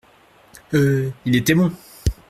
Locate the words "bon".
1.53-1.71